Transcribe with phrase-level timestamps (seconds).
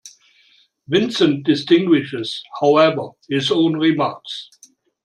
[0.87, 4.49] Vincent distinguishes, however, his own remarks.